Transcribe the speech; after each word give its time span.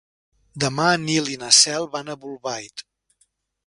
Demà 0.63 0.87
en 0.93 1.05
Nil 1.11 1.31
i 1.35 1.39
na 1.43 1.51
Cel 1.59 1.89
van 1.99 2.13
a 2.13 2.19
Bolbait. 2.27 2.89